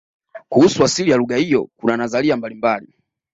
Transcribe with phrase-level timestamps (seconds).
[0.49, 2.93] kuhusu asili ya lugha hiyo kuna nadharia mbalimbali